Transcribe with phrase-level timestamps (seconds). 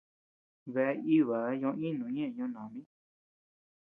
[0.73, 2.81] Bea íbaa ño-ínuu ñeʼë Ñoo nami.